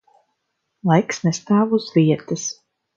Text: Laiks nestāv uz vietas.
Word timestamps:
Laiks 0.93 1.21
nestāv 1.29 1.79
uz 1.81 1.95
vietas. 2.01 2.53